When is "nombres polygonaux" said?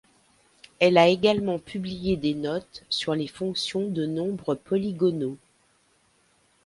4.07-5.37